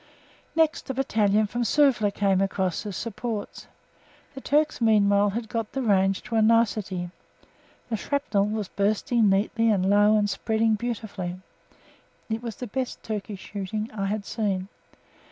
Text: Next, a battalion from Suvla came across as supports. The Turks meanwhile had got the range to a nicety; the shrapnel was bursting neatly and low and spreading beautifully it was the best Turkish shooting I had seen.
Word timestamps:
Next, 0.55 0.89
a 0.89 0.95
battalion 0.95 1.45
from 1.45 1.63
Suvla 1.63 2.09
came 2.11 2.41
across 2.41 2.87
as 2.87 2.97
supports. 2.97 3.67
The 4.33 4.41
Turks 4.41 4.81
meanwhile 4.81 5.29
had 5.29 5.47
got 5.47 5.73
the 5.73 5.83
range 5.83 6.23
to 6.23 6.35
a 6.35 6.41
nicety; 6.41 7.11
the 7.87 7.95
shrapnel 7.97 8.47
was 8.47 8.67
bursting 8.67 9.29
neatly 9.29 9.69
and 9.69 9.87
low 9.87 10.15
and 10.17 10.27
spreading 10.27 10.73
beautifully 10.73 11.35
it 12.31 12.41
was 12.41 12.55
the 12.55 12.65
best 12.65 13.03
Turkish 13.03 13.41
shooting 13.51 13.91
I 13.93 14.07
had 14.07 14.25
seen. 14.25 14.69